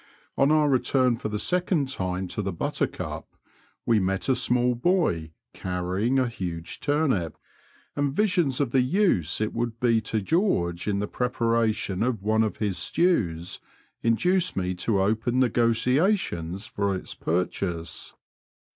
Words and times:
On 0.35 0.51
our 0.51 0.67
return 0.67 1.15
for 1.17 1.29
the 1.29 1.37
second 1.37 1.87
time 1.87 2.27
to 2.29 2.41
the 2.41 2.51
Buttercup, 2.51 3.35
we 3.85 3.99
met 3.99 4.29
a 4.29 4.35
small 4.35 4.73
boy 4.73 5.29
carrying 5.53 6.17
a 6.17 6.27
huge 6.27 6.79
turnip, 6.79 7.37
and 7.95 8.11
visions 8.11 8.59
of 8.59 8.71
the 8.71 8.81
use 8.81 9.39
it 9.39 9.53
would 9.53 9.79
be 9.79 10.01
to 10.01 10.19
George 10.19 10.87
in 10.87 10.97
the 10.97 11.07
preparation 11.07 12.01
of 12.01 12.23
one 12.23 12.41
of 12.41 12.57
his 12.57 12.79
stews 12.79 13.59
induced 14.01 14.57
me 14.57 14.73
to 14.73 14.99
open 14.99 15.37
negociations 15.39 16.65
for 16.65 16.95
its 16.95 17.13
purchase. 17.13 18.15